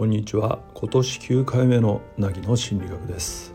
[0.00, 0.60] こんにちは。
[0.72, 3.52] 今年9回目の凪の心理学です、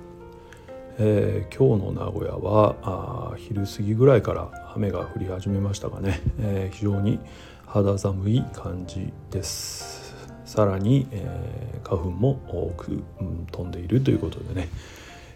[1.00, 7.20] えー、今日の名古屋はあ昼過ぎぐらいから雨が降り始めましたがね、えー、非常に
[7.66, 10.16] 肌寒い感じです。
[10.46, 14.70] さらに、えー、花粉も多く、うん、飛んでいるということでね、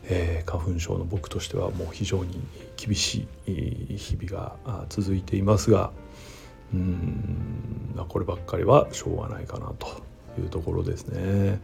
[0.04, 2.40] えー、花粉症の僕としてはもう非常に
[2.78, 5.90] 厳しい日々が続いていますが
[6.72, 10.08] うんこればっかりはしょうがないかなと。
[10.40, 11.60] いうところですね。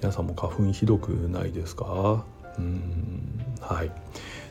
[0.00, 2.24] 皆さんも花粉ひどくないですか？
[2.58, 3.22] うん
[3.60, 3.90] はい。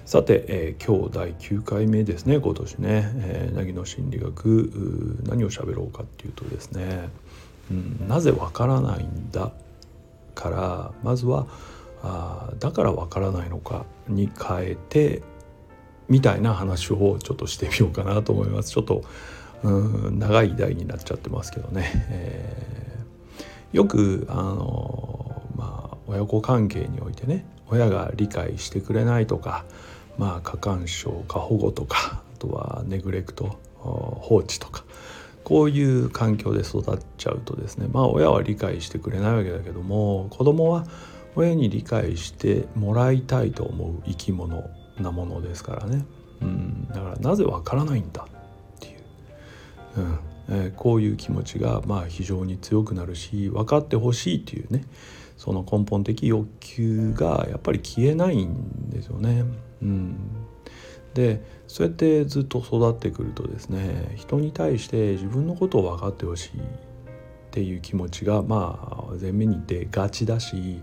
[0.05, 7.07] さて、えー、今日第9回目ですね今年ね、えー、凪の心理学何を喋ろうかっていうとですね、
[7.69, 9.51] うん、なぜわからないんだ
[10.35, 11.47] からまずは
[12.03, 15.21] あだからわからないのかに変えて
[16.09, 18.71] みたいな話をちょっとしてみようかなと思います。
[18.71, 19.03] ちょっと
[19.63, 22.90] うん長い題になっちゃってますけどね、えー、
[23.71, 29.65] よくあのまあ親子関係においてね親が理解してくれないとか
[30.17, 34.83] まあ過干渉過保護とかあとはネグレクト放置とか
[35.43, 40.85] こういう環境で育っちゃうとですねまあ親は理解してくれないわけだけども子供は
[41.35, 46.05] 親に理解してもらいたいと思う生き物なものですからね、
[46.41, 48.99] うん、だからなぜわからないんだっていう。
[49.97, 50.19] うん。
[50.51, 54.83] え、こういう気持ちがまあ非常に強くなるし分かってほしいっていうね
[55.37, 59.45] その根本的欲求がやっぱり消えないんですよね。
[59.81, 60.17] うん、
[61.13, 66.61] でそうやってずっと育ってくるとですね人に対して自分のことを分かってほしいっ
[67.51, 70.81] ていう気持ちがまあ前面に出がちだし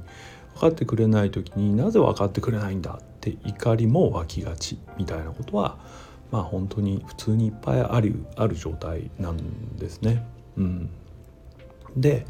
[0.55, 5.79] 分かってくれない時になぜ分かってくれないんだって怒りも湧きがちみたいなことは
[6.31, 10.25] まあ本当に普通にいっぱいあるある状態なんですね。
[10.57, 10.91] うん、
[11.97, 12.27] で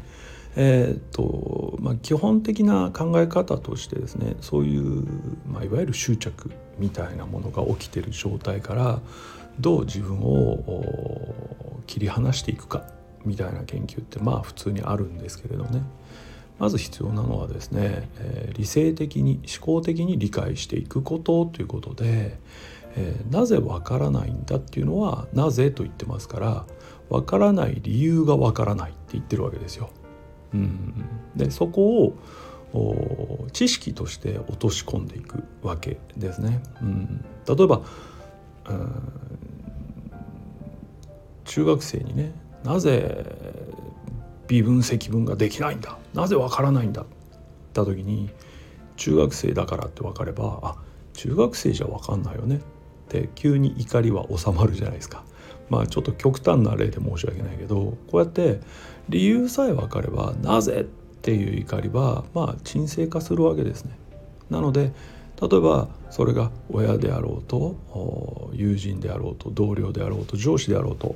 [0.55, 5.05] えーとまあ、基本的な考え方としてですねそういう、
[5.47, 8.99] まあ、いわゆる執着みたいなものが起きてる状態から
[9.59, 11.35] どう自分を
[11.85, 12.83] 切り離していくか
[13.25, 15.83] みたいな研究ってまあ普通にあるんですけれどね
[16.57, 22.37] まず必要なのはですね、えー、理性的に思考的に理解していくことということで、
[22.95, 26.65] えー、なぜわからないんだっていうのはなぜと言ってますから
[27.09, 29.89] わからない理由がわからないって言ってるわけですよ。
[30.53, 31.05] うん、
[31.35, 32.13] でそこ
[32.73, 36.61] を知識として落とし込んでいくわけですね。
[36.81, 37.81] うん、例えば、
[38.69, 38.91] うん、
[41.45, 42.31] 中学生にね
[42.63, 43.25] なぜ
[44.47, 45.97] 微分積分ができないんだ？
[46.13, 47.03] なぜわからないんだ？
[47.03, 47.05] っ
[47.73, 48.29] た時に
[48.97, 50.75] 中学生だからって分かればあ
[51.13, 52.59] 中学生じゃ分かんないよね。
[53.09, 55.23] って急に怒りは収まるじゃないですか。
[55.69, 58.59] まあちょっと極端な例で申し訳ないけどこうやって
[59.07, 60.83] 理由さえ分かればなぜっ
[61.21, 63.97] ていう怒りはまあ沈静化するわけですね。
[64.49, 64.93] なので
[65.41, 71.15] 例えばそれが親であろうと友人であろうと同僚であろうと上司であろうと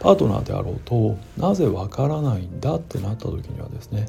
[0.00, 4.08] パートナーであろうとなぜわからないんだってなった時にはですね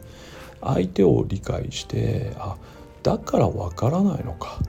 [0.62, 2.56] 相手を理解してあ
[3.04, 4.68] だからわからないのかっ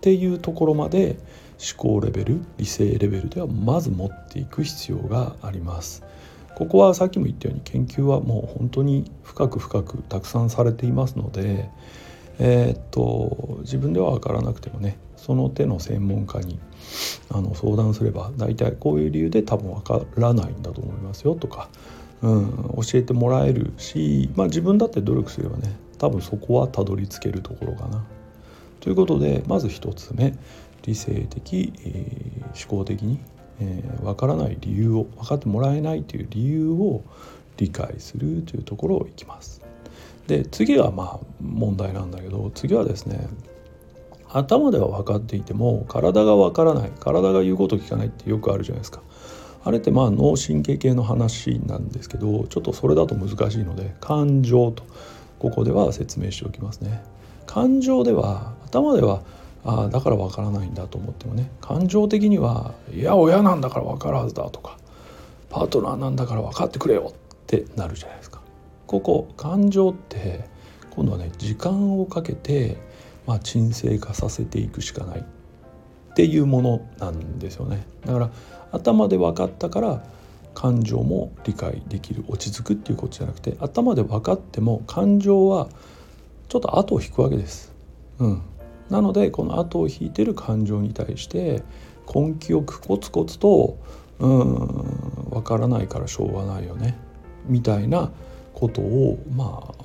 [0.00, 1.18] ていうところまで
[1.64, 6.02] 思考レベル理性レベルではまず持っていく必要があります。
[6.54, 11.68] ここはさっきも言ったように研究はもう本当に深く深くたくさんされていますので、
[12.38, 16.60] えー、っと自分では分からなくてもねその手の専門家に
[17.30, 21.68] あの相談すれば大体こういう理由で多分分からないんだと思いますよとか、
[22.22, 28.04] うん、教えてもらえるし、まあ、自分だって努力すればね多分そこはたどり着けるところかな。
[28.80, 30.34] ということでまず1つ目
[30.86, 33.18] 理性的、えー、思考的に、
[33.60, 37.02] えー、分からない理由を分かってもらえないという理由を
[37.56, 39.62] 理解するというところをいきます。
[40.26, 43.28] で次はまあ問題なんだけど次はですね
[44.28, 49.02] 頭では分かっていても体が分からない体が言うこと聞かないってよくあるじゃないですか。
[49.66, 54.82] あれってまあ脳神経系の話なんですけどちょっとそれだと難しいので感情と
[55.38, 57.02] ここでは説明しておきますね。
[57.46, 59.22] 感情では頭では
[59.64, 64.76] ああだから分からないんだと思ってもね感情的にはいや親なんだから分かるはずだとか
[65.48, 67.14] パートナーなんだから分かってくれよっ
[67.46, 68.42] てなるじゃないですか。
[68.86, 70.44] ここ感情って
[70.90, 72.76] 今度はね時間をかけて、
[73.26, 75.24] まあ、沈静化させていくしかないっ
[76.14, 77.86] ていうものなんですよね。
[78.04, 78.30] だから
[78.72, 80.04] 頭で分かったから
[80.54, 85.68] 感情も理解できる落ち着くっていうことじゃなくて頭で分かっても感情は
[86.48, 87.72] ちょっと後を引くわけです。
[88.18, 88.42] うん、
[88.94, 91.64] なのでこの後を引いてる感情に対して
[92.06, 93.76] 根気よくコツコツと
[94.20, 96.96] うん分からないからしょうがないよね
[97.46, 98.12] みたいな
[98.54, 99.84] ことをまあ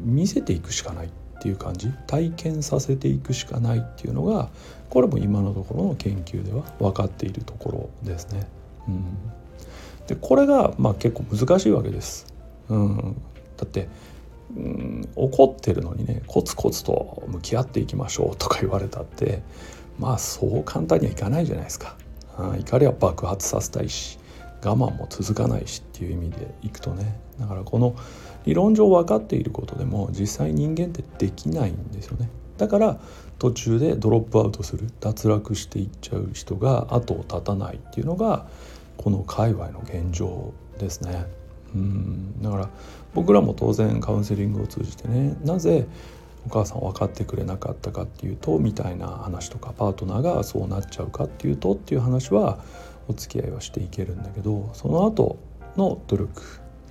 [0.00, 4.48] 見せていくしかないっていう感じ体験させていくしかないっていうのが
[4.90, 8.48] これも今のところの研究では分かっているところですね。
[8.88, 9.04] うん、
[10.08, 12.26] でこれがまあ結構難しいわけです。
[12.70, 13.22] うん、
[13.56, 13.88] だって
[14.54, 19.42] うん、怒ってるのにねコツコツと向き合っていきましょうとか言われたって
[19.98, 21.96] まあそう簡単にはいかないじゃないですか、
[22.38, 24.18] うん、怒りは爆発させたいし
[24.64, 27.96] 我慢も続かないしっていう意味でいくとねだからこの
[28.44, 32.28] 理論上分かっていることでも実際人間ってできないんですよね
[32.58, 32.98] だから
[33.38, 38.46] 途中でドロップアウトする脱落していっちゃう人が後を絶たないっていうのが
[38.96, 41.26] この界隈の現状ですね。
[41.76, 42.70] うんだから
[43.14, 45.86] 僕らも当然カウンセリングを通じてねなぜ
[46.46, 52.58] お母さん分かってくれなかったかっていうとみたいな話とかパートナーがそうなっちゃうかっていうとっていう話は
[53.08, 55.38] お付き合いはしていけるんだけどその後
[55.76, 56.42] の努力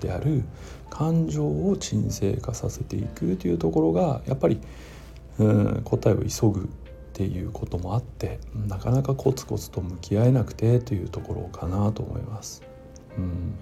[0.02, 0.44] である
[0.90, 4.60] 感情を沈静化させていくというところがやっぱり
[5.40, 6.68] うん答えを急ぐっ
[7.14, 12.62] ていうこともあってなかなかコツコツと向き合えなくてというところかなと思います。
[13.18, 13.56] うん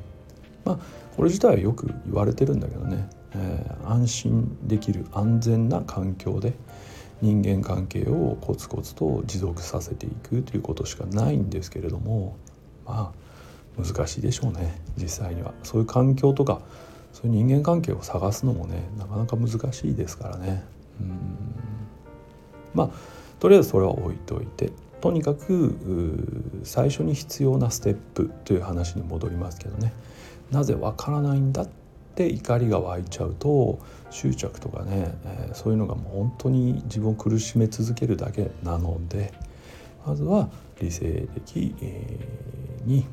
[0.66, 0.80] まあ
[1.16, 6.54] これ自体はよく言われてるんだけどね、えー、安心できる安全な環境で
[7.22, 12.36] 人間関係をコツコツと持続させていくということしかないんですけれども
[12.86, 13.14] ま
[13.78, 14.80] あ難しいでしょうね。
[14.98, 15.54] 実際には。
[15.64, 16.62] そういう環境とか
[17.12, 20.64] そういう人間関係を探すのもねなかなか難しいですからね。
[21.00, 21.12] うん。
[22.74, 22.90] まあ
[23.40, 24.72] とりあえずそれは置いといて
[25.02, 25.76] とにかく
[26.64, 29.92] 最初に必要なステップという話に戻りますけどね。
[30.54, 31.68] なぜわからないんだっ
[32.16, 33.80] て怒りが湧いちゃうと
[34.12, 39.34] 執着とかね、えー、そういうのがもう本当に自分を苦しめ続けるだけなので
[40.06, 41.74] まずは理性的、
[42.86, 43.06] に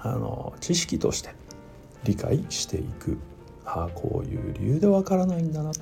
[0.00, 1.34] あの知識として
[2.02, 3.18] 理解していく
[3.64, 5.72] ああこういう理由でわからないんだな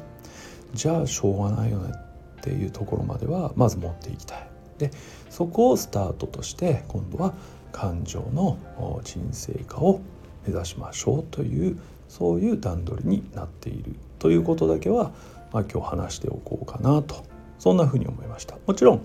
[0.74, 1.92] じゃあしょうがないよね
[2.38, 4.48] っていうところまではまず持っていきたい。
[4.78, 4.90] で
[5.30, 7.34] そこをスタートとして今度は
[7.72, 8.58] 感情の
[9.04, 10.00] 沈静化を
[10.46, 11.78] 目指しましょうという
[12.08, 15.12] そういう段取りになっているということだけは、
[15.52, 17.24] まあ、今日話しておこうかなと
[17.58, 19.02] そんなふうに思いましたもちろん、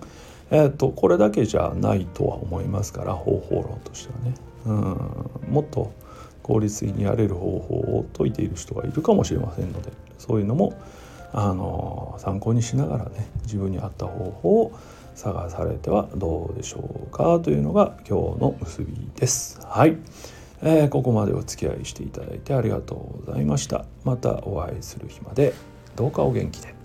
[0.52, 4.36] えーと、これだけじゃないとは思いますから方法論としてはね
[4.66, 4.72] う
[5.50, 5.94] んもっと
[6.44, 10.74] 効率的にやれる方法を解いている人がいるかもしれませんのでそういうのも
[11.34, 14.80] あの参考にしながらね自分に合った方法を
[15.16, 19.60] 探されてはどうでしょうかというのが今日の結びです。
[19.64, 19.98] はい。
[20.62, 23.86] えー、ここまでお付き合いしていただいてありがとうございました。
[24.04, 25.54] またお会いする日まで
[25.96, 26.77] どうかお元気で。